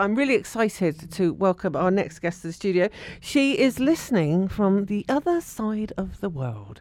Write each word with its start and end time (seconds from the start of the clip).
I'm 0.00 0.14
really 0.14 0.34
excited 0.34 1.12
to 1.12 1.34
welcome 1.34 1.76
our 1.76 1.90
next 1.90 2.20
guest 2.20 2.40
to 2.40 2.46
the 2.46 2.54
studio. 2.54 2.88
She 3.20 3.58
is 3.58 3.78
listening 3.78 4.48
from 4.48 4.86
the 4.86 5.04
other 5.10 5.42
side 5.42 5.92
of 5.98 6.22
the 6.22 6.30
world. 6.30 6.80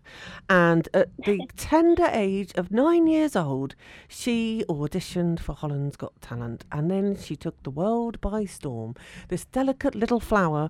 And 0.49 0.87
at 0.93 1.09
the 1.25 1.41
tender 1.57 2.07
age 2.13 2.53
of 2.55 2.71
nine 2.71 3.07
years 3.07 3.35
old, 3.35 3.75
she 4.07 4.63
auditioned 4.69 5.41
for 5.41 5.51
Holland's 5.53 5.97
Got 5.97 6.21
Talent. 6.21 6.63
And 6.71 6.89
then 6.89 7.17
she 7.17 7.35
took 7.35 7.61
the 7.63 7.71
world 7.71 8.21
by 8.21 8.45
storm. 8.45 8.95
This 9.27 9.43
delicate 9.43 9.95
little 9.95 10.21
flower 10.21 10.69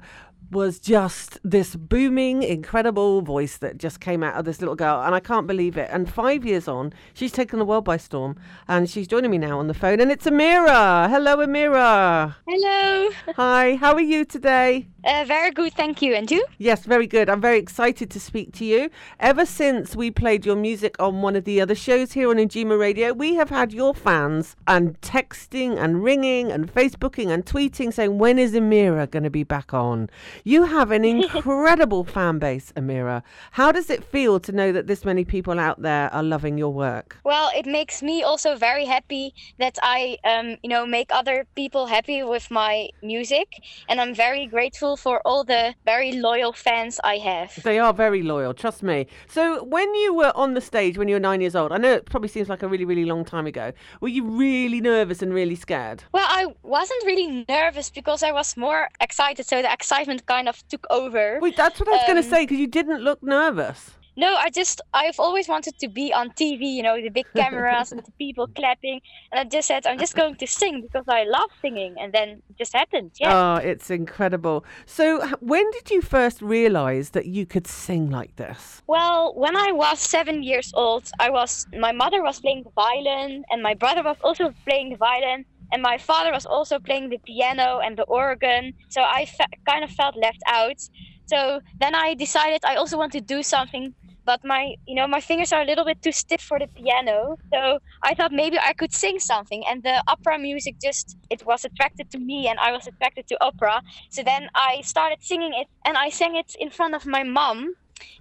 was 0.52 0.80
just 0.80 1.38
this 1.44 1.76
booming, 1.76 2.44
incredible 2.44 3.22
voice 3.22 3.58
that 3.58 3.78
just 3.78 4.00
came 4.00 4.24
out 4.24 4.36
of 4.36 4.46
this 4.46 4.60
little 4.60 4.76
girl, 4.76 5.02
and 5.02 5.14
I 5.14 5.20
can't 5.20 5.46
believe 5.46 5.78
it. 5.78 5.90
And 5.92 6.12
five 6.12 6.46
years 6.46 6.68
on, 6.68 6.94
she's 7.14 7.32
taken 7.32 7.60
the 7.60 7.66
world 7.66 7.86
by 7.86 7.98
storm, 7.98 8.36
and 8.68 8.90
she's 8.90 9.08
joining 9.08 9.32
me 9.32 9.38
now 9.38 9.60
on 9.60 9.68
the 9.68 9.74
phone, 9.74 10.00
and 10.00 10.12
it's 10.12 10.26
Amira. 10.26 11.10
Hello, 11.10 11.38
Amira. 11.38 12.36
Hello. 12.48 13.10
Hi. 13.36 13.76
How 13.76 13.94
are 13.94 14.02
you 14.02 14.26
today? 14.26 14.88
Uh, 15.04 15.24
very 15.26 15.52
good, 15.52 15.74
thank 15.74 16.02
you. 16.02 16.14
And 16.14 16.30
you? 16.30 16.44
Yes, 16.58 16.84
very 16.84 17.08
good. 17.08 17.30
I'm 17.30 17.40
very 17.40 17.58
excited 17.58 18.10
to 18.12 18.20
speak 18.20 18.52
to 18.54 18.66
you. 18.66 18.90
Ever 19.20 19.46
since 19.46 19.96
we 19.96 20.12
played 20.12 20.46
your 20.46 20.58
music 20.58 20.96
on 21.00 21.22
one 21.22 21.38
of 21.38 21.46
the 21.46 21.62
other 21.62 21.76
shows 21.76 22.12
here 22.12 22.30
on 22.30 22.36
Injima 22.36 22.78
Radio, 22.78 23.14
we 23.14 23.36
have 23.36 23.50
had 23.50 23.72
your 23.72 23.94
fans 23.94 24.58
and 24.68 25.00
texting 25.00 25.78
and 25.82 26.04
ringing 26.04 26.52
and 26.52 26.74
Facebooking 26.74 27.30
and 27.30 27.46
tweeting 27.46 27.94
saying, 27.94 28.18
when 28.18 28.38
is 28.38 28.54
Amira 28.54 29.10
going 29.10 29.24
to 29.24 29.30
be 29.30 29.44
back 29.44 29.74
on? 29.74 30.10
You 30.44 30.66
have 30.66 30.92
an 30.92 31.06
incredible 31.16 32.04
fan 32.04 32.38
base, 32.40 32.74
Amira. 32.76 33.24
How 33.52 33.72
does 33.72 33.90
it 33.90 34.04
feel 34.04 34.40
to 34.42 34.52
know 34.52 34.74
that 34.74 34.88
this 34.88 35.06
many 35.06 35.24
people 35.24 35.60
out 35.60 35.82
there 35.82 36.14
are 36.14 36.24
loving 36.24 36.58
your 36.58 36.74
work? 36.74 37.18
Well, 37.24 37.52
it 37.56 37.66
makes 37.66 38.02
me 38.02 38.24
also 38.24 38.58
very 38.58 38.84
happy 38.86 39.34
that 39.60 39.78
I, 39.82 40.18
um, 40.26 40.58
you 40.62 40.70
know, 40.70 40.86
make 40.86 41.10
other 41.12 41.48
people 41.56 41.86
happy 41.86 42.22
with 42.24 42.52
my 42.52 42.90
music. 43.02 43.48
And 43.88 44.02
I'm 44.02 44.14
very 44.14 44.46
grateful 44.46 44.89
for 44.98 45.22
all 45.26 45.44
the 45.44 45.76
very 45.86 46.14
loyal 46.14 46.54
fans 46.54 47.00
I 47.04 47.18
have. 47.18 47.62
They 47.64 47.80
are 47.80 47.94
very 47.94 48.24
loyal, 48.24 48.54
trust 48.54 48.84
me. 48.84 49.08
So, 49.28 49.64
when 49.64 49.94
you 49.96 50.14
were 50.14 50.32
on 50.36 50.54
the 50.54 50.62
stage 50.62 50.98
when 50.98 51.08
you 51.08 51.16
were 51.16 51.20
nine 51.20 51.42
years 51.42 51.56
old, 51.56 51.72
I 51.72 51.78
know 51.78 51.94
it 51.94 52.06
probably 52.06 52.30
seems 52.30 52.50
like 52.50 52.64
a 52.64 52.68
really, 52.68 52.86
really 52.86 53.06
long 53.06 53.26
time 53.26 53.48
ago, 53.48 53.72
were 54.02 54.08
you 54.08 54.24
really 54.24 54.82
nervous 54.82 55.22
and 55.22 55.34
really 55.34 55.56
scared? 55.56 56.04
Well, 56.12 56.28
I 56.28 56.48
wasn't 56.64 57.04
really 57.06 57.46
nervous 57.48 57.90
because 57.90 58.24
I 58.24 58.32
was 58.32 58.56
more 58.58 58.90
excited, 59.02 59.46
so 59.46 59.62
the 59.62 59.72
excitement 59.72 60.26
kind 60.26 60.48
of 60.50 60.68
took 60.68 60.86
over. 60.90 61.40
Wait, 61.42 61.56
that's 61.58 61.80
what 61.80 61.88
I 61.90 61.92
was 61.92 62.02
um, 62.02 62.08
going 62.08 62.24
to 62.24 62.30
say 62.30 62.44
because 62.44 62.60
you 62.60 62.68
didn't 62.68 63.02
look 63.02 63.22
nervous. 63.24 63.92
No, 64.20 64.36
I 64.36 64.50
just 64.50 64.82
I've 64.94 65.18
always 65.18 65.48
wanted 65.48 65.80
to 65.80 65.88
be 65.88 66.12
on 66.12 66.32
TV, 66.32 66.64
you 66.78 66.84
know, 66.84 67.00
the 67.02 67.08
big 67.08 67.26
cameras 67.38 67.94
and 67.94 68.02
the 68.04 68.12
people 68.20 68.48
clapping, 68.54 69.00
and 69.32 69.40
I 69.40 69.44
just 69.46 69.70
said 69.70 69.88
I'm 69.88 69.98
just 69.98 70.14
going 70.14 70.36
to 70.36 70.46
sing 70.46 70.82
because 70.82 71.06
I 71.08 71.24
love 71.24 71.50
singing, 71.62 71.96
and 71.98 72.12
then 72.12 72.28
it 72.50 72.58
just 72.58 72.74
happened. 72.74 73.12
Yeah. 73.18 73.32
Oh, 73.34 73.56
it's 73.56 73.90
incredible. 73.90 74.66
So, 74.86 75.26
when 75.40 75.72
did 75.72 75.90
you 75.90 76.02
first 76.02 76.42
realize 76.42 77.12
that 77.12 77.28
you 77.28 77.46
could 77.46 77.66
sing 77.66 78.10
like 78.10 78.36
this? 78.36 78.82
Well, 78.88 79.34
when 79.36 79.56
I 79.56 79.72
was 79.72 80.02
seven 80.02 80.44
years 80.44 80.70
old, 80.74 81.10
I 81.18 81.30
was 81.30 81.66
my 81.72 81.94
mother 81.94 82.22
was 82.22 82.42
playing 82.42 82.64
the 82.66 82.72
violin, 82.76 83.44
and 83.50 83.64
my 83.64 83.74
brother 83.74 84.04
was 84.04 84.18
also 84.22 84.52
playing 84.68 84.90
the 84.90 84.98
violin 84.98 85.46
and 85.72 85.84
my 85.84 86.00
father 86.00 86.32
was 86.32 86.48
also 86.48 86.80
playing 86.80 87.10
the 87.10 87.20
piano 87.28 87.80
and 87.86 87.96
the 87.96 88.04
organ 88.04 88.74
so 88.90 89.02
I 89.04 89.26
fe- 89.26 89.46
kind 89.70 89.84
of 89.84 89.92
felt 89.92 90.16
left 90.18 90.42
out 90.48 90.80
so 91.28 91.62
then 91.80 91.94
i 91.94 92.16
decided 92.16 92.60
i 92.66 92.76
also 92.76 92.98
want 92.98 93.12
to 93.12 93.22
do 93.22 93.44
something 93.44 93.94
but 94.30 94.42
my 94.44 94.76
you 94.86 94.94
know 94.94 95.08
my 95.08 95.22
fingers 95.30 95.52
are 95.52 95.64
a 95.64 95.66
little 95.66 95.86
bit 95.90 96.00
too 96.04 96.12
stiff 96.12 96.42
for 96.50 96.60
the 96.60 96.68
piano 96.78 97.36
so 97.52 97.80
i 98.04 98.14
thought 98.14 98.32
maybe 98.32 98.58
i 98.70 98.74
could 98.80 98.94
sing 98.94 99.18
something 99.18 99.64
and 99.68 99.82
the 99.82 99.96
opera 100.14 100.38
music 100.38 100.76
just 100.88 101.18
it 101.32 101.42
was 101.48 101.66
attracted 101.66 102.08
to 102.12 102.20
me 102.20 102.48
and 102.50 102.60
i 102.60 102.72
was 102.72 102.86
attracted 102.92 103.26
to 103.28 103.36
opera 103.50 103.82
so 104.12 104.22
then 104.22 104.44
i 104.54 104.82
started 104.94 105.18
singing 105.32 105.54
it 105.62 105.68
and 105.86 105.98
i 105.98 106.10
sang 106.10 106.36
it 106.36 106.52
in 106.60 106.70
front 106.70 106.94
of 106.94 107.08
my 107.08 107.24
mom 107.24 107.74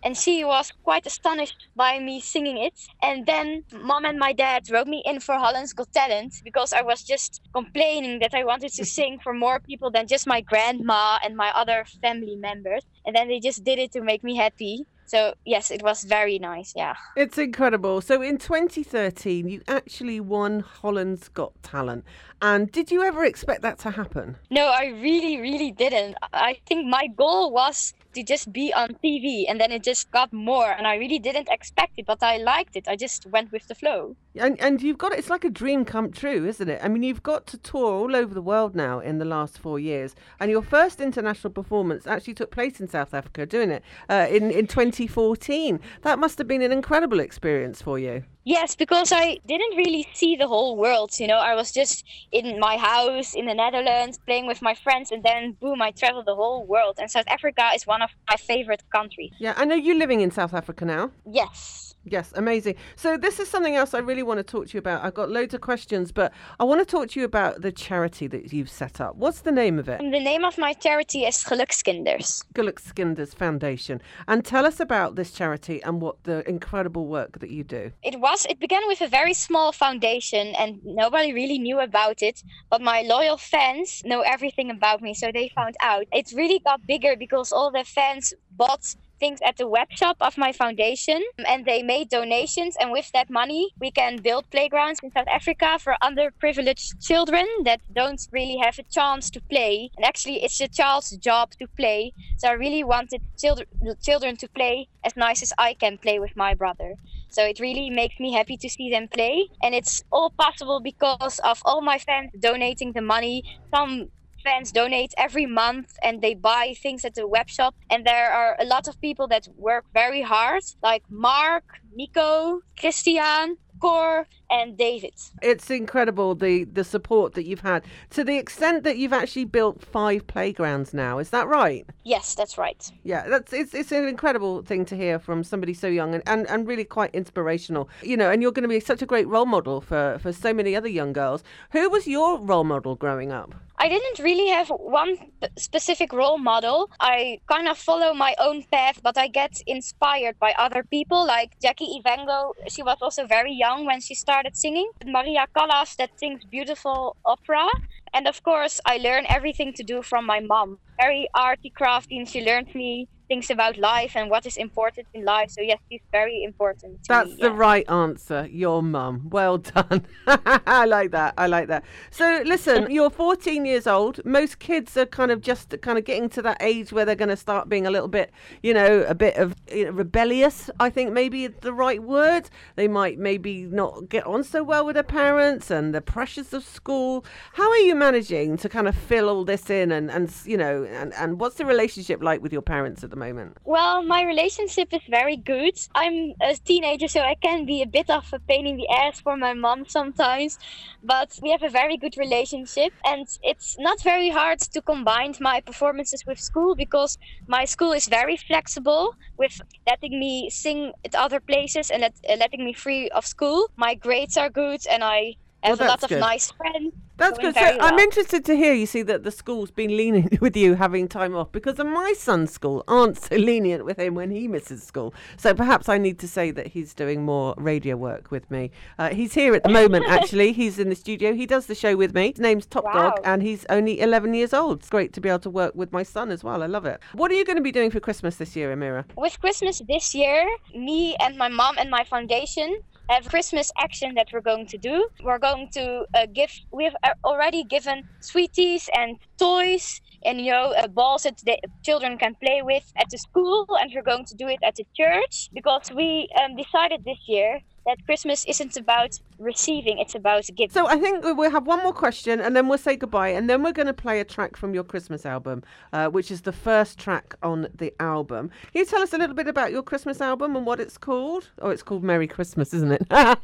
and 0.03 0.17
she 0.17 0.45
was 0.45 0.73
quite 0.83 1.07
astonished 1.07 1.69
by 1.77 2.01
me 2.01 2.21
singing 2.21 2.59
it. 2.59 2.75
And 3.03 3.27
then 3.27 3.63
mom 3.73 4.05
and 4.05 4.19
my 4.19 4.33
dad 4.33 4.63
wrote 4.73 4.89
me 4.89 5.03
in 5.05 5.21
for 5.21 5.37
Holland's 5.37 5.73
Got 5.73 5.93
Talent 5.93 6.35
because 6.43 6.73
I 6.73 6.83
was 6.83 7.05
just 7.05 7.41
complaining 7.55 8.19
that 8.21 8.35
I 8.35 8.45
wanted 8.45 8.73
to 8.73 8.85
sing 8.85 9.19
for 9.23 9.33
more 9.33 9.61
people 9.61 9.91
than 9.93 10.09
just 10.09 10.27
my 10.27 10.41
grandma 10.41 11.19
and 11.25 11.37
my 11.37 11.51
other 11.55 11.85
family 12.03 12.37
members. 12.37 12.83
And 13.07 13.15
then 13.15 13.29
they 13.29 13.41
just 13.41 13.63
did 13.65 13.79
it 13.79 13.93
to 13.93 14.03
make 14.03 14.25
me 14.25 14.37
happy. 14.37 14.85
So 15.09 15.35
yes, 15.45 15.71
it 15.71 15.83
was 15.83 16.05
very 16.05 16.39
nice. 16.39 16.75
Yeah. 16.77 16.95
It's 17.17 17.39
incredible. 17.39 18.01
So 18.03 18.21
in 18.21 18.37
2013, 18.37 19.49
you 19.49 19.63
actually 19.67 20.21
won 20.21 20.61
Holland's 20.61 21.29
Got 21.29 21.53
Talent. 21.63 22.05
And 22.43 22.71
did 22.71 22.91
you 22.91 23.03
ever 23.03 23.25
expect 23.25 23.63
that 23.63 23.79
to 23.81 23.91
happen? 23.91 24.37
No, 24.51 24.67
I 24.67 24.87
really, 24.87 25.41
really 25.41 25.73
didn't. 25.73 26.17
I 26.33 26.59
think 26.67 26.87
my 26.87 27.09
goal 27.09 27.53
was 27.53 27.95
to 28.19 28.25
just 28.25 28.53
be 28.53 28.73
on 28.73 28.89
TV 29.05 29.45
and 29.49 29.61
then 29.61 29.71
it 29.71 29.83
just 29.85 30.11
got 30.11 30.33
more 30.33 30.71
and 30.73 30.87
I 30.87 30.97
really 30.97 31.21
didn't 31.21 31.49
expect 31.49 31.93
it 31.99 32.07
but 32.07 32.23
I 32.23 32.39
liked 32.39 32.75
it. 32.75 32.89
I 32.89 32.97
just 32.97 33.27
went 33.27 33.53
with 33.53 33.69
the 33.69 33.75
flow. 33.75 34.17
And 34.35 34.61
and 34.61 34.83
you've 34.83 34.99
got 34.99 35.13
it's 35.13 35.31
like 35.31 35.45
a 35.45 35.51
dream 35.51 35.85
come 35.85 36.11
true 36.11 36.47
isn't 36.47 36.69
it? 36.69 36.81
I 36.83 36.89
mean 36.89 37.05
you've 37.05 37.23
got 37.23 37.47
to 37.49 37.57
tour 37.59 37.93
all 38.01 38.17
over 38.17 38.35
the 38.35 38.43
world 38.43 38.75
now 38.75 38.99
in 38.99 39.19
the 39.19 39.25
last 39.25 39.59
4 39.59 39.79
years 39.79 40.17
and 40.41 40.51
your 40.51 40.63
first 40.63 41.01
international 41.01 41.53
performance 41.53 42.07
actually 42.07 42.35
took 42.35 42.51
place 42.51 42.81
in 42.81 42.89
South 42.89 43.15
Africa 43.15 43.47
doing 43.47 43.71
it 43.71 43.83
uh, 44.09 44.27
in 44.29 44.51
in 44.51 44.67
2014 44.67 45.81
that 46.03 46.19
must 46.19 46.39
have 46.39 46.49
been 46.49 46.63
an 46.63 46.73
incredible 46.73 47.21
experience 47.21 47.81
for 47.81 47.99
you 47.99 48.25
Yes, 48.49 48.75
because 48.75 49.13
I 49.13 49.37
didn't 49.47 49.77
really 49.77 50.07
see 50.15 50.35
the 50.35 50.49
whole 50.49 50.79
world. 50.79 51.11
You 51.21 51.27
know, 51.27 51.37
I 51.37 51.55
was 51.55 51.71
just 51.71 52.03
in 52.33 52.59
my 52.59 52.79
house 52.79 53.35
in 53.35 53.45
the 53.45 53.53
Netherlands 53.53 54.19
playing 54.25 54.47
with 54.47 54.63
my 54.63 54.75
friends, 54.75 55.11
and 55.11 55.23
then 55.23 55.59
boom, 55.61 55.83
I 55.83 55.91
traveled 55.91 56.25
the 56.25 56.35
whole 56.35 56.67
world. 56.67 56.95
And 56.99 57.11
South 57.11 57.29
Africa 57.29 57.69
is 57.75 57.87
one 57.87 58.01
of 58.01 58.09
my 58.27 58.37
favorite 58.37 58.83
countries. 58.91 59.33
Yeah, 59.39 59.53
I 59.55 59.67
know 59.67 59.75
you're 59.75 59.99
living 59.99 60.23
in 60.23 60.31
South 60.31 60.55
Africa 60.55 60.87
now. 60.87 61.11
Yes. 61.31 61.88
Yes, 62.05 62.33
amazing. 62.37 62.77
So 62.97 63.17
this 63.17 63.39
is 63.39 63.49
something 63.49 63.75
else 63.75 63.93
I 63.93 63.99
really 63.99 64.23
want 64.23 64.39
to 64.39 64.45
talk 64.45 64.69
to 64.69 64.75
you 64.75 64.79
about. 64.79 65.05
I've 65.05 65.15
got 65.15 65.31
loads 65.31 65.55
of 65.55 65.61
questions, 65.61 66.13
but 66.13 66.33
I 66.59 66.65
want 66.65 66.81
to 66.81 66.87
talk 66.87 67.11
to 67.11 67.21
you 67.21 67.27
about 67.27 67.61
the 67.61 67.73
charity 67.73 68.27
that 68.29 68.53
you've 68.53 68.71
set 68.71 69.01
up. 69.01 69.17
What's 69.17 69.41
the 69.41 69.53
name 69.53 69.79
of 69.79 69.89
it? 69.89 69.99
The 69.99 70.21
name 70.21 70.45
of 70.45 70.57
my 70.59 70.73
charity 70.73 71.25
is 71.25 71.37
Gelukskinders. 71.45 72.45
Gelukskinders 72.55 73.35
Foundation. 73.35 74.01
And 74.27 74.45
tell 74.45 74.65
us 74.65 74.81
about 74.81 75.17
this 75.17 75.33
charity 75.33 75.83
and 75.83 76.01
what 76.01 76.23
the 76.25 76.49
incredible 76.49 77.07
work 77.07 77.41
that 77.41 77.51
you 77.51 77.65
do. 77.65 77.93
It 78.03 78.19
was 78.21 78.47
it 78.49 78.59
began 78.59 78.83
with 78.87 79.01
a 79.01 79.09
very 79.09 79.35
small 79.35 79.73
foundation 79.73 80.55
and 80.59 80.81
nobody 80.85 81.33
really 81.33 81.59
knew 81.59 81.81
about 81.81 82.23
it, 82.23 82.43
but 82.71 82.81
my 82.81 83.03
loyal 83.03 83.37
fans 83.37 84.03
know 84.05 84.21
everything 84.21 84.71
about 84.71 85.03
me, 85.03 85.15
so 85.15 85.31
they 85.33 85.49
found 85.49 85.77
out. 85.81 86.05
It 86.13 86.33
really 86.35 86.61
got 86.61 86.87
bigger 86.87 87.17
because 87.17 87.53
all 87.53 87.71
the 87.71 87.85
fans 87.85 88.33
bought 88.53 88.95
things 89.19 89.41
at 89.45 89.57
the 89.57 89.67
web 89.67 89.89
shop 89.91 90.17
of 90.21 90.37
my 90.39 90.53
foundation 90.53 91.23
and 91.47 91.65
they 91.65 91.83
made 91.83 92.09
donations 92.09 92.77
and 92.81 92.91
with 92.93 93.11
that 93.13 93.31
money 93.31 93.71
we 93.81 93.91
can 93.91 94.17
build 94.17 94.49
playgrounds 94.51 95.01
in 95.03 95.11
South 95.13 95.29
Africa 95.29 95.79
for 95.79 95.97
underprivileged 96.03 97.05
children 97.05 97.47
that 97.65 97.81
don't 97.93 98.21
really 98.33 98.59
have 98.59 98.79
a 98.79 98.83
chance 98.85 99.31
to 99.31 99.41
play. 99.43 99.91
And 99.97 100.05
actually 100.05 100.43
it's 100.45 100.61
a 100.61 100.69
child's 100.69 101.17
job 101.17 101.51
to 101.61 101.67
play. 101.77 102.13
So 102.39 102.49
I 102.49 102.53
really 102.53 102.85
wanted 102.85 103.23
children 103.39 103.67
children 104.03 104.37
to 104.37 104.49
play 104.49 104.89
as 105.05 105.17
nice 105.17 105.43
as 105.43 105.53
I 105.59 105.75
can 105.75 105.99
play 105.99 106.19
with 106.19 106.35
my 106.37 106.55
brother. 106.55 106.95
So 107.31 107.45
it 107.45 107.61
really 107.61 107.91
makes 107.91 108.19
me 108.19 108.33
happy 108.33 108.57
to 108.57 108.69
see 108.69 108.91
them 108.91 109.09
play. 109.09 109.49
And 109.63 109.75
it's 109.75 110.03
all 110.11 110.31
possible 110.31 110.81
because 110.81 111.39
of 111.41 111.61
all 111.65 111.81
my 111.83 111.99
fans 111.99 112.31
donating 112.39 112.93
the 112.93 113.03
money 113.03 113.45
some 113.75 114.09
fans 114.49 114.73
donate 114.73 115.13
every 115.19 115.47
month 115.63 115.91
and 116.03 116.23
they 116.23 116.35
buy 116.35 116.75
things 116.83 117.05
at 117.05 117.15
the 117.15 117.27
web 117.27 117.49
shop. 117.57 117.75
And 117.91 118.01
there 118.07 118.31
are 118.33 118.57
a 118.59 118.65
lot 118.65 118.89
of 118.89 118.95
people 119.01 119.27
that 119.29 119.45
work 119.57 119.85
very 119.93 120.23
hard, 120.23 120.63
like 120.83 121.05
Mark, 121.11 121.65
Nico, 121.95 122.61
Christian, 122.81 123.57
Cor 123.83 124.27
and 124.51 124.77
David. 124.77 125.15
It's 125.43 125.71
incredible 125.71 126.35
the 126.35 126.65
the 126.65 126.85
support 126.85 127.35
that 127.35 127.45
you've 127.45 127.61
had 127.61 127.85
to 128.11 128.25
the 128.25 128.37
extent 128.37 128.85
that 128.85 128.97
you've 128.99 129.13
actually 129.13 129.45
built 129.45 129.83
five 129.83 130.27
playgrounds 130.27 130.95
now. 130.95 131.19
Is 131.19 131.31
that 131.31 131.49
right? 131.49 131.87
Yes, 132.05 132.35
that's 132.35 132.59
right. 132.59 132.91
Yeah, 133.03 133.29
that's 133.29 133.53
it's 133.53 133.75
it's 133.75 133.93
an 133.93 134.07
incredible 134.09 134.63
thing 134.63 134.85
to 134.87 134.97
hear 134.97 135.19
from 135.19 135.45
somebody 135.45 135.75
so 135.75 135.89
young 135.89 136.15
and, 136.15 136.23
and, 136.27 136.49
and 136.49 136.67
really 136.67 136.85
quite 136.85 137.15
inspirational. 137.15 137.89
You 138.03 138.17
know, 138.17 138.31
and 138.31 138.43
you're 138.43 138.53
going 138.53 138.63
to 138.63 138.69
be 138.69 138.81
such 138.81 139.03
a 139.03 139.07
great 139.07 139.29
role 139.29 139.47
model 139.47 139.81
for 139.81 140.19
for 140.21 140.33
so 140.33 140.53
many 140.53 140.75
other 140.75 140.89
young 140.89 141.13
girls. 141.13 141.43
Who 141.73 141.91
was 141.91 142.07
your 142.07 142.39
role 142.39 142.65
model 142.65 142.95
growing 142.97 143.33
up? 143.33 143.55
I 143.81 143.89
didn't 143.89 144.19
really 144.19 144.49
have 144.49 144.71
one 144.71 145.17
specific 145.57 146.13
role 146.13 146.39
model. 146.39 146.91
I 146.99 147.39
kind 147.47 147.69
of 147.69 147.79
follow 147.79 148.13
my 148.13 148.35
own 148.41 148.65
path, 148.73 149.01
but 149.05 149.17
I 149.17 149.29
get 149.29 149.63
inspired 149.69 150.37
by 150.41 150.53
other 150.59 150.83
people 150.83 151.25
like 151.25 151.57
Jackie 151.63 152.01
Evancho. 152.01 152.55
She 152.69 152.83
was 152.83 152.99
also 153.01 153.25
very 153.27 153.53
young 153.53 153.87
when 153.87 154.01
she 154.01 154.17
started 154.17 154.38
singing. 154.47 154.91
Maria 155.05 155.47
Callas 155.57 155.95
that 155.97 156.11
sings 156.17 156.45
beautiful 156.45 157.17
opera. 157.25 157.67
And 158.13 158.27
of 158.27 158.43
course, 158.43 158.81
I 158.87 158.99
learn 158.99 159.25
everything 159.29 159.73
to 159.75 159.83
do 159.83 160.03
from 160.03 160.27
my 160.27 160.41
mom. 160.41 160.79
Very 161.01 161.29
arty, 161.35 161.71
crafty, 161.71 162.19
and 162.19 162.29
she 162.29 162.45
learned 162.45 162.75
me 162.75 163.09
things 163.29 163.51
about 163.51 163.77
life 163.77 164.17
and 164.17 164.31
what 164.31 164.47
is 164.47 164.57
important 164.57 165.07
in 165.15 165.25
life. 165.25 165.51
So 165.51 165.61
yes, 165.61 165.79
she's 165.91 166.01
very 166.11 166.43
important. 166.43 167.07
That's 167.07 167.31
me, 167.31 167.37
the 167.37 167.51
yeah. 167.51 167.57
right 167.57 167.91
answer. 167.91 168.49
Your 168.51 168.83
mum. 168.83 169.29
Well 169.31 169.59
done. 169.59 170.07
I 170.27 170.87
like 170.87 171.11
that. 171.13 171.35
I 171.37 171.47
like 171.47 171.69
that. 171.69 171.85
So 172.11 172.43
listen, 172.45 172.91
you're 172.91 173.11
14 173.11 173.65
years 173.65 173.87
old. 173.87 174.25
Most 174.25 174.59
kids 174.59 174.97
are 174.97 175.07
kind 175.07 175.31
of 175.31 175.41
just 175.41 175.81
kind 175.83 175.99
of 175.99 176.05
getting 176.05 176.29
to 176.31 176.43
that 176.43 176.57
age 176.61 176.93
where 176.93 177.05
they're 177.05 177.15
going 177.15 177.29
to 177.29 177.37
start 177.37 177.69
being 177.69 177.87
a 177.87 177.91
little 177.91 178.09
bit, 178.09 178.31
you 178.63 178.75
know, 178.75 179.05
a 179.09 179.15
bit 179.15 179.37
of 179.37 179.55
you 179.71 179.85
know, 179.85 179.91
rebellious. 179.91 180.71
I 180.81 180.91
think 180.91 181.13
maybe 181.13 181.45
it's 181.45 181.61
the 181.61 181.73
right 181.73 182.03
word. 182.03 182.51
They 182.77 182.89
might 182.89 183.19
maybe 183.19 183.63
not 183.63 184.09
get 184.09 184.27
on 184.27 184.43
so 184.43 184.63
well 184.63 184.87
with 184.87 184.95
their 184.95 185.03
parents 185.03 185.71
and 185.71 185.95
the 185.95 186.01
pressures 186.01 186.53
of 186.53 186.65
school. 186.65 187.25
How 187.53 187.69
are 187.69 187.79
you 187.79 187.95
managing 187.95 188.57
to 188.59 188.69
kind 188.69 188.89
of 188.89 188.97
fill 188.97 189.29
all 189.29 189.45
this 189.45 189.69
in 189.71 189.93
and 189.93 190.11
and 190.11 190.33
you 190.45 190.57
know 190.57 190.85
and 190.85 191.13
and 191.15 191.41
what's 191.41 191.57
the 191.57 191.65
relationship 191.65 192.23
like 192.23 192.43
with 192.43 192.53
your 192.53 192.63
parents 192.63 193.05
at 193.05 193.11
the 193.11 193.17
moment? 193.19 193.59
Well, 193.65 194.03
my 194.03 194.23
relationship 194.23 194.89
is 194.93 195.03
very 195.11 195.37
good. 195.37 195.75
I'm 195.95 196.33
a 196.41 196.55
teenager, 196.55 197.09
so 197.09 197.21
I 197.21 197.35
can 197.35 197.67
be 197.67 197.83
a 197.83 197.87
bit 197.87 198.09
of 198.11 198.25
a 198.33 198.41
pain 198.41 198.67
in 198.67 198.77
the 198.77 198.89
ass 198.89 199.21
for 199.21 199.37
my 199.37 199.55
mom 199.55 199.85
sometimes, 199.89 200.59
but 201.03 201.31
we 201.43 201.51
have 201.51 201.63
a 201.63 201.69
very 201.81 201.97
good 201.97 202.17
relationship, 202.17 202.93
and 203.05 203.27
it's 203.43 203.77
not 203.79 204.03
very 204.03 204.31
hard 204.31 204.61
to 204.61 204.83
combine 204.83 205.35
my 205.41 205.61
performances 205.61 206.25
with 206.27 206.39
school 206.39 206.75
because 206.75 207.19
my 207.47 207.65
school 207.65 207.93
is 207.93 208.07
very 208.09 208.37
flexible 208.37 209.15
with 209.37 209.61
letting 209.87 210.19
me 210.19 210.49
sing 210.51 210.93
at 211.05 211.15
other 211.15 211.41
places 211.41 211.91
and 211.91 212.03
let, 212.03 212.15
uh, 212.29 212.37
letting 212.37 212.65
me 212.65 212.73
free 212.73 213.09
of 213.11 213.27
school. 213.27 213.69
My 213.77 213.95
grades 213.95 214.37
are 214.37 214.51
good, 214.51 214.81
and 214.91 215.03
I 215.05 215.35
Well, 215.63 215.75
a 215.75 215.77
lot 215.77 215.89
that's 215.89 216.05
of 216.05 216.09
good. 216.11 216.21
nice 216.21 216.51
friends. 216.53 216.95
That's 217.17 217.37
good. 217.39 217.53
So 217.55 217.61
very 217.61 217.81
I'm 217.81 217.99
interested 217.99 218.45
to 218.45 218.57
hear 218.57 218.73
you 218.73 218.87
see 218.87 219.03
that 219.03 219.25
the 219.25 219.33
school's 219.33 219.73
been 219.73 219.97
lenient 219.97 220.41
with 220.41 220.57
you 220.57 220.75
having 220.75 221.09
time 221.09 221.35
off 221.35 221.51
because 221.51 221.79
my 221.79 222.15
son's 222.17 222.53
school 222.53 222.85
aren't 222.87 223.19
so 223.19 223.35
lenient 223.35 223.85
with 223.85 223.99
him 223.99 224.15
when 224.15 224.31
he 224.31 224.47
misses 224.47 224.85
school. 224.85 225.13
So 225.37 225.53
perhaps 225.53 225.89
I 225.89 225.99
need 225.99 226.21
to 226.21 226.29
say 226.29 226.53
that 226.53 226.69
he's 226.69 226.95
doing 226.95 227.25
more 227.25 227.55
radio 227.59 227.97
work 227.97 228.31
with 228.31 228.49
me. 228.53 228.71
Uh, 229.01 229.09
he's 229.09 229.35
here 229.35 229.53
at 229.55 229.65
the 229.65 229.69
moment, 229.69 230.07
actually. 230.09 230.53
He's 230.53 230.79
in 230.79 230.91
the 230.91 230.95
studio. 230.95 231.35
He 231.35 231.45
does 231.45 231.67
the 231.67 231.75
show 231.75 231.97
with 231.97 232.15
me. 232.15 232.31
His 232.31 232.41
name's 232.41 232.67
Top 232.67 232.85
Dog, 232.85 233.15
and 233.25 233.43
he's 233.43 233.67
only 233.69 234.01
11 234.01 234.35
years 234.35 234.55
old. 234.55 234.79
It's 234.79 234.91
great 234.91 235.13
to 235.15 235.21
be 235.21 235.29
able 235.29 235.41
to 235.41 235.51
work 235.51 235.75
with 235.75 235.93
my 235.93 236.05
son 236.05 236.31
as 236.31 236.45
well. 236.45 236.63
I 236.63 236.67
love 236.67 236.87
it. 236.87 237.01
What 237.15 237.33
are 237.33 237.35
you 237.35 237.45
going 237.45 237.57
to 237.57 237.63
be 237.63 237.73
doing 237.73 237.91
for 237.91 237.99
Christmas 237.99 238.37
this 238.37 238.55
year, 238.55 238.75
Amira? 238.75 239.05
with 239.17 239.41
Christmas 239.41 239.83
this 239.89 240.15
year, 240.15 240.49
me 240.75 241.17
and 241.17 241.37
my 241.37 241.49
mom 241.49 241.77
and 241.79 241.91
my 241.91 242.05
foundation 242.05 242.81
have 243.09 243.29
Christmas 243.29 243.71
action 243.81 244.15
that 244.15 244.29
we're 244.33 244.41
going 244.41 244.67
to 244.67 244.79
do. 244.79 245.09
We're 245.23 245.39
going 245.39 245.69
to 245.75 246.05
uh, 246.15 246.27
give, 246.35 246.51
we've 246.73 246.97
uh, 247.03 247.11
already 247.25 247.65
given 247.65 248.03
sweeties 248.21 248.89
and 248.97 249.17
toys 249.39 250.01
and, 250.25 250.41
you 250.41 250.53
know, 250.53 250.75
uh, 250.77 250.89
balls 250.89 251.23
that 251.23 251.39
the 251.45 251.59
children 251.85 252.19
can 252.19 252.35
play 252.43 252.63
with 252.63 252.85
at 252.97 253.07
the 253.11 253.19
school. 253.19 253.67
And 253.81 253.91
we're 253.95 254.03
going 254.03 254.27
to 254.27 254.35
do 254.35 254.49
it 254.49 254.59
at 254.63 254.75
the 254.77 254.85
church 254.97 255.49
because 255.55 255.91
we 255.95 256.29
um, 256.43 256.57
decided 256.57 257.05
this 257.05 257.19
year 257.27 257.61
that 257.87 258.05
Christmas 258.05 258.45
isn't 258.47 258.77
about 258.77 259.19
receiving, 259.39 259.99
it's 259.99 260.15
about 260.15 260.45
giving. 260.55 260.71
So 260.71 260.87
I 260.87 260.99
think 260.99 261.25
we'll 261.25 261.51
have 261.51 261.67
one 261.67 261.83
more 261.83 261.93
question 261.93 262.41
and 262.41 262.55
then 262.55 262.69
we'll 262.69 262.79
say 262.79 262.97
goodbye 262.97 263.29
and 263.29 263.49
then 263.49 263.63
we're 263.63 263.73
going 263.73 263.87
to 263.87 263.95
play 263.95 264.21
a 264.21 264.25
track 264.25 264.57
from 264.57 264.75
your 264.75 264.85
Christmas 264.85 265.25
album, 265.25 265.63
uh, 265.93 266.09
which 266.09 266.31
is 266.31 266.43
the 266.43 266.53
first 266.53 266.99
track 266.99 267.35
on 267.43 267.69
the 267.75 267.93
album. 268.01 268.51
Can 268.73 268.81
you 268.81 268.85
tell 268.85 269.03
us 269.03 269.13
a 269.13 269.19
little 269.19 269.35
bit 269.35 269.49
about 269.49 269.73
your 269.73 269.83
Christmas 269.83 270.21
album 270.21 270.57
and 270.57 270.67
what 270.67 270.81
it's 270.81 270.99
called? 270.99 271.51
Oh, 271.61 271.71
it's 271.71 271.83
called 271.83 272.05
Merry 272.05 272.27
Christmas, 272.27 272.75
isn't 272.75 272.93
it? 272.93 273.09
that 273.09 273.39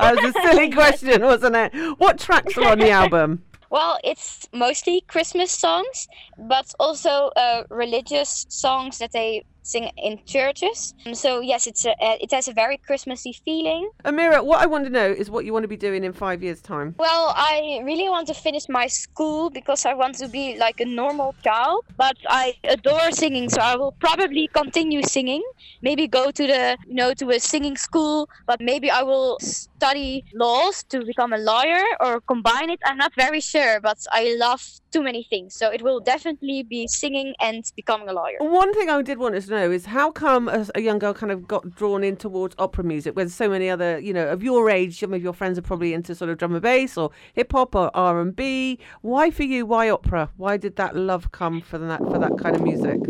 was 0.00 0.34
a 0.34 0.42
silly 0.48 0.70
question, 0.70 1.22
wasn't 1.22 1.56
it? 1.56 1.74
What 1.98 2.18
tracks 2.18 2.56
are 2.56 2.68
on 2.68 2.78
the 2.78 2.90
album? 2.90 3.42
Well, 3.72 3.98
it's 4.04 4.46
mostly 4.52 5.02
Christmas 5.08 5.50
songs, 5.50 6.06
but 6.36 6.74
also 6.78 7.30
uh, 7.36 7.62
religious 7.70 8.44
songs 8.50 8.98
that 8.98 9.12
they 9.12 9.44
sing 9.62 9.90
in 9.96 10.20
churches. 10.26 10.94
Um, 11.06 11.14
So 11.14 11.40
yes, 11.40 11.66
it's 11.66 11.84
a, 11.84 11.92
uh, 11.92 12.16
it 12.20 12.30
has 12.32 12.48
a 12.48 12.52
very 12.52 12.76
Christmassy 12.78 13.32
feeling. 13.44 13.90
Amira, 14.04 14.44
what 14.44 14.60
I 14.60 14.66
want 14.66 14.84
to 14.84 14.90
know 14.90 15.10
is 15.10 15.30
what 15.30 15.44
you 15.44 15.52
want 15.52 15.64
to 15.64 15.68
be 15.68 15.76
doing 15.76 16.04
in 16.04 16.12
five 16.12 16.42
years' 16.42 16.60
time. 16.60 16.94
Well, 16.98 17.32
I 17.36 17.80
really 17.84 18.08
want 18.08 18.26
to 18.28 18.34
finish 18.34 18.68
my 18.68 18.86
school 18.86 19.50
because 19.50 19.86
I 19.86 19.94
want 19.94 20.14
to 20.18 20.28
be 20.28 20.58
like 20.58 20.80
a 20.80 20.84
normal 20.84 21.34
child. 21.44 21.84
But 21.96 22.16
I 22.28 22.54
adore 22.64 23.12
singing, 23.12 23.48
so 23.48 23.60
I 23.60 23.76
will 23.76 23.92
probably 23.92 24.48
continue 24.52 25.02
singing. 25.02 25.42
Maybe 25.80 26.06
go 26.08 26.30
to 26.30 26.46
the 26.46 26.76
you 26.86 26.94
know 26.94 27.14
to 27.14 27.30
a 27.30 27.38
singing 27.38 27.76
school, 27.76 28.28
but 28.46 28.60
maybe 28.60 28.90
I 28.90 29.02
will 29.02 29.38
study 29.40 30.24
laws 30.34 30.82
to 30.90 31.04
become 31.04 31.32
a 31.32 31.38
lawyer 31.38 31.82
or 32.00 32.20
combine 32.20 32.70
it. 32.70 32.80
I'm 32.84 32.98
not 32.98 33.12
very 33.16 33.40
sure, 33.40 33.80
but 33.80 33.98
I 34.10 34.36
love 34.38 34.62
too 34.92 35.02
many 35.02 35.22
things, 35.24 35.54
so 35.54 35.70
it 35.70 35.82
will 35.82 36.00
definitely 36.00 36.62
be 36.62 36.86
singing 36.86 37.34
and 37.40 37.64
becoming 37.74 38.08
a 38.08 38.12
lawyer. 38.12 38.36
One 38.38 38.72
thing 38.74 38.90
I 38.90 39.00
did 39.02 39.18
want 39.18 39.40
to 39.40 39.50
know 39.50 39.70
is 39.70 39.86
how 39.86 40.10
come 40.10 40.48
a, 40.48 40.66
a 40.74 40.80
young 40.80 40.98
girl 40.98 41.14
kind 41.14 41.32
of 41.32 41.48
got 41.48 41.74
drawn 41.74 42.04
in 42.04 42.16
towards 42.16 42.54
opera 42.58 42.84
music 42.84 43.16
when 43.16 43.28
so 43.28 43.48
many 43.48 43.68
other, 43.70 43.98
you 43.98 44.12
know, 44.12 44.28
of 44.28 44.42
your 44.42 44.70
age, 44.70 45.00
some 45.00 45.14
of 45.14 45.22
your 45.22 45.32
friends 45.32 45.58
are 45.58 45.62
probably 45.62 45.94
into 45.94 46.14
sort 46.14 46.30
of 46.30 46.38
drum 46.38 46.52
and 46.52 46.62
bass 46.62 46.96
or 46.96 47.10
hip 47.32 47.52
hop 47.52 47.74
or 47.74 47.90
R 47.94 48.20
and 48.20 48.36
B. 48.36 48.78
Why 49.00 49.30
for 49.30 49.44
you? 49.44 49.66
Why 49.66 49.90
opera? 49.90 50.30
Why 50.36 50.56
did 50.56 50.76
that 50.76 50.94
love 50.94 51.32
come 51.32 51.60
for 51.60 51.78
that 51.78 52.00
for 52.00 52.18
that 52.18 52.38
kind 52.38 52.54
of 52.54 52.62
music? 52.62 53.00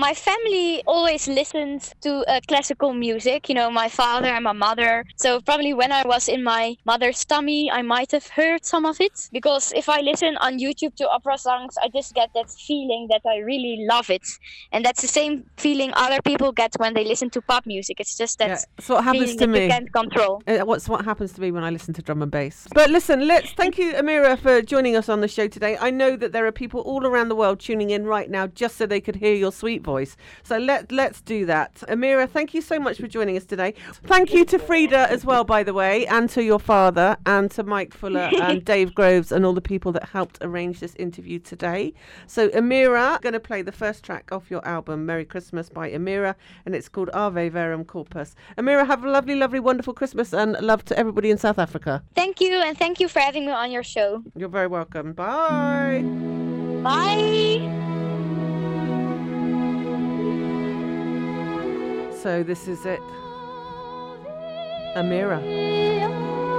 My 0.00 0.14
family 0.14 0.82
always 0.86 1.28
listened 1.28 1.92
to 2.00 2.24
uh, 2.26 2.40
classical 2.48 2.94
music, 2.94 3.50
you 3.50 3.54
know, 3.54 3.70
my 3.70 3.90
father 3.90 4.28
and 4.28 4.44
my 4.44 4.52
mother. 4.54 5.04
So, 5.16 5.42
probably 5.42 5.74
when 5.74 5.92
I 5.92 6.06
was 6.06 6.26
in 6.26 6.42
my 6.42 6.76
mother's 6.86 7.22
tummy, 7.22 7.70
I 7.70 7.82
might 7.82 8.10
have 8.12 8.26
heard 8.28 8.64
some 8.64 8.86
of 8.86 8.98
it. 8.98 9.28
Because 9.30 9.74
if 9.76 9.90
I 9.90 10.00
listen 10.00 10.38
on 10.38 10.58
YouTube 10.58 10.94
to 10.96 11.10
opera 11.10 11.36
songs, 11.36 11.74
I 11.82 11.88
just 11.88 12.14
get 12.14 12.30
that 12.34 12.48
feeling 12.48 13.08
that 13.10 13.20
I 13.28 13.40
really 13.40 13.84
love 13.90 14.08
it. 14.08 14.22
And 14.72 14.82
that's 14.86 15.02
the 15.02 15.08
same 15.08 15.44
feeling 15.58 15.92
other 15.94 16.22
people 16.22 16.50
get 16.50 16.72
when 16.78 16.94
they 16.94 17.04
listen 17.04 17.28
to 17.36 17.42
pop 17.42 17.66
music. 17.66 18.00
It's 18.00 18.16
just 18.16 18.38
that 18.38 18.48
Yeah, 18.48 18.60
that's 18.78 18.88
what 18.88 19.04
happens 19.04 19.36
to 19.36 19.46
me. 19.46 19.64
you 19.64 19.68
can't 19.68 19.92
control. 19.92 20.42
Uh, 20.46 20.60
What's 20.60 20.88
what 20.88 21.04
happens 21.04 21.34
to 21.34 21.42
me 21.42 21.50
when 21.50 21.62
I 21.62 21.68
listen 21.68 21.92
to 21.92 22.00
drum 22.00 22.22
and 22.22 22.32
bass? 22.32 22.66
But 22.74 22.88
listen, 22.88 23.28
let's 23.28 23.52
thank 23.52 23.76
you, 23.76 23.92
Amira, 23.92 24.38
for 24.38 24.62
joining 24.62 24.96
us 24.96 25.10
on 25.10 25.20
the 25.20 25.28
show 25.28 25.46
today. 25.46 25.76
I 25.78 25.90
know 25.90 26.16
that 26.16 26.32
there 26.32 26.46
are 26.46 26.52
people 26.52 26.80
all 26.80 27.06
around 27.06 27.28
the 27.28 27.36
world 27.36 27.60
tuning 27.60 27.90
in 27.90 28.06
right 28.06 28.30
now 28.30 28.46
just 28.46 28.78
so 28.78 28.86
they 28.86 29.02
could 29.02 29.16
hear 29.16 29.34
your 29.34 29.52
sweet 29.52 29.82
voice. 29.82 29.89
So 30.42 30.58
let 30.58 30.92
let's 30.92 31.20
do 31.20 31.46
that. 31.46 31.74
Amira, 31.88 32.28
thank 32.28 32.54
you 32.54 32.62
so 32.62 32.78
much 32.78 32.98
for 32.98 33.06
joining 33.06 33.36
us 33.36 33.44
today. 33.44 33.74
Thank 34.04 34.32
you 34.32 34.44
to 34.46 34.58
Frida 34.58 35.10
as 35.10 35.24
well, 35.24 35.44
by 35.44 35.62
the 35.62 35.74
way, 35.74 36.06
and 36.06 36.28
to 36.30 36.42
your 36.42 36.58
father, 36.58 37.16
and 37.26 37.50
to 37.52 37.62
Mike 37.62 37.94
Fuller 37.94 38.30
and 38.40 38.64
Dave 38.64 38.94
Groves, 38.94 39.32
and 39.32 39.44
all 39.44 39.52
the 39.52 39.60
people 39.60 39.92
that 39.92 40.04
helped 40.04 40.38
arrange 40.40 40.80
this 40.80 40.94
interview 40.96 41.38
today. 41.38 41.92
So 42.26 42.48
Amira, 42.50 43.20
going 43.20 43.32
to 43.32 43.40
play 43.40 43.62
the 43.62 43.72
first 43.72 44.04
track 44.04 44.30
off 44.32 44.50
your 44.50 44.66
album, 44.66 45.06
Merry 45.06 45.24
Christmas 45.24 45.68
by 45.68 45.90
Amira, 45.90 46.34
and 46.64 46.74
it's 46.74 46.88
called 46.88 47.10
Ave 47.10 47.48
Verum 47.48 47.84
Corpus. 47.84 48.34
Amira, 48.58 48.86
have 48.86 49.04
a 49.04 49.10
lovely, 49.10 49.34
lovely, 49.34 49.60
wonderful 49.60 49.94
Christmas, 49.94 50.32
and 50.32 50.52
love 50.60 50.84
to 50.86 50.98
everybody 50.98 51.30
in 51.30 51.38
South 51.38 51.58
Africa. 51.58 52.02
Thank 52.14 52.40
you, 52.40 52.60
and 52.60 52.76
thank 52.76 53.00
you 53.00 53.08
for 53.08 53.20
having 53.20 53.46
me 53.46 53.52
on 53.52 53.70
your 53.70 53.82
show. 53.82 54.22
You're 54.36 54.48
very 54.48 54.66
welcome. 54.66 55.12
Bye. 55.12 56.02
Bye. 56.82 57.79
So 62.22 62.42
this 62.42 62.68
is 62.68 62.84
it. 62.84 63.00
Amira. 64.94 65.40
Verpas 65.40 66.49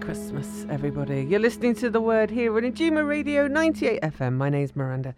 Christmas, 0.00 0.66
everybody. 0.70 1.22
You're 1.22 1.40
listening 1.40 1.74
to 1.76 1.90
The 1.90 2.00
Word 2.00 2.30
here 2.30 2.54
on 2.56 2.62
Ijuma 2.62 3.06
Radio 3.06 3.46
98 3.46 4.00
FM. 4.02 4.34
My 4.34 4.48
name's 4.48 4.74
Miranda. 4.74 5.06